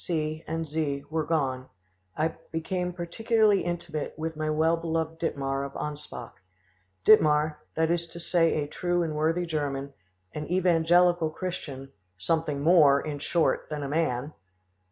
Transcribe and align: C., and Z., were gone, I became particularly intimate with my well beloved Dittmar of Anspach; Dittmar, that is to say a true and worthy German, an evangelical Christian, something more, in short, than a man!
C., 0.03 0.43
and 0.47 0.65
Z., 0.65 1.03
were 1.11 1.25
gone, 1.27 1.69
I 2.17 2.29
became 2.51 2.91
particularly 2.91 3.63
intimate 3.63 4.15
with 4.17 4.35
my 4.35 4.49
well 4.49 4.75
beloved 4.75 5.19
Dittmar 5.19 5.63
of 5.63 5.73
Anspach; 5.73 6.31
Dittmar, 7.05 7.57
that 7.75 7.91
is 7.91 8.07
to 8.07 8.19
say 8.19 8.63
a 8.63 8.67
true 8.67 9.03
and 9.03 9.15
worthy 9.15 9.45
German, 9.45 9.93
an 10.33 10.47
evangelical 10.49 11.29
Christian, 11.29 11.91
something 12.17 12.61
more, 12.63 12.99
in 12.99 13.19
short, 13.19 13.67
than 13.69 13.83
a 13.83 13.87
man! 13.87 14.33